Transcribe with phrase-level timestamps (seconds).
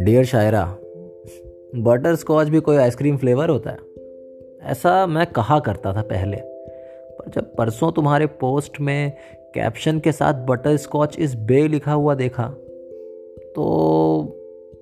[0.00, 0.64] Dear शायरा
[1.76, 3.78] butter scotch भी कोई ice cream flavour होता है?
[4.62, 9.12] ऐसा मैं कहा करता था पहले, पर जब परसों तुम्हारे पोस्ट में
[9.54, 12.48] कैप्शन के साथ बटर स्कॉच इस बे लिखा हुआ देखा
[13.56, 13.64] तो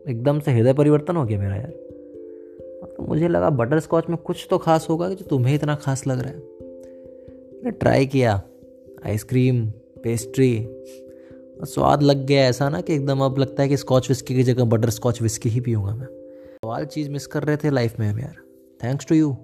[0.09, 1.71] एकदम से हृदय परिवर्तन हो गया मेरा यार।
[2.87, 6.07] तो मुझे लगा बटर स्कॉच में कुछ तो खास होगा कि जो तुम्हें इतना खास
[6.07, 8.43] लग रहा है। मैंने ट्राई किया
[9.07, 9.67] आइसक्रीम
[10.03, 10.53] पेस्ट्री
[11.65, 14.65] स्वाद लग गया ऐसा ना कि एकदम अब लगता है कि स्कॉच विस्की की जगह
[14.65, 18.19] बटर स्कॉच विस्की ही पीऊँगा मैं। सवाल चीज़ मिस कर रहे थे लाइफ में हम
[18.19, 18.37] यार।
[18.81, 19.37] थैंक्स टू यू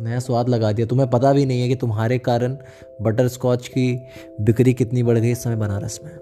[0.00, 2.56] नया स्वाद लगा दिया। तुम्हें पता भी नहीं है कि तुम्हारे कारण
[3.02, 3.92] बटर स्कॉच की
[4.40, 6.12] बिक्री कितनी बढ़ गई इस समय बनारस में।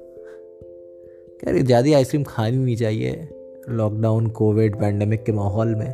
[1.41, 3.28] कह रही ज़्यादा आइसक्रीम खानी नहीं चाहिए
[3.69, 5.92] लॉकडाउन कोविड पैंडमिक के माहौल में।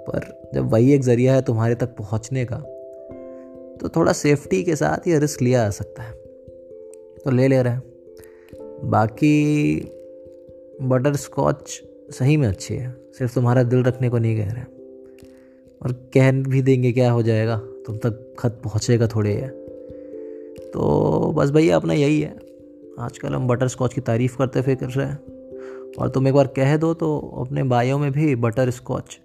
[0.00, 2.56] पर जब वही एक ज़रिया है तुम्हारे तक पहुँचने का
[3.80, 6.12] तो थोड़ा सेफ्टी के साथ ये रिस्क लिया जा सकता है।
[7.24, 7.93] तो ले ले रहे हैं।
[8.82, 9.74] बाकी
[10.82, 14.62] बटर स्कॉच सही में अच्छी है। सिर्फ़ तुम्हारा दिल रखने को नहीं कह रहे
[15.82, 19.48] और कह भी देंगे क्या हो जाएगा, तुम तक खत पहुँचेगा थोड़े है
[20.70, 22.36] तो बस भैया अपना यही है।
[22.98, 25.18] आजकल हम बटर स्कॉच की तारीफ़ करते फिर रहे हैं।
[25.98, 29.18] और तुम एक बार कह दो तो अपने बायों में भी बटर स्कॉच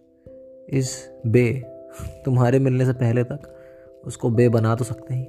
[0.69, 0.91] इस
[1.27, 1.51] बे
[2.25, 3.55] तुम्हारे मिलने से पहले तक
[4.05, 5.23] उसको बे बना तो सकते ही।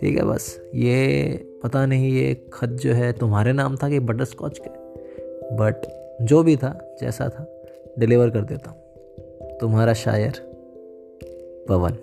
[0.00, 4.24] ठीक है बस, ये पता नहीं ये खत जो है तुम्हारे नाम था कि बटर
[4.24, 4.70] स्कॉच के
[5.56, 5.76] बट
[6.22, 7.62] जो भी था, जैसा था
[7.98, 8.78] डिलीवर कर देता हूँ।
[9.58, 10.32] तुम्हारा शायर
[11.68, 11.96] पवन।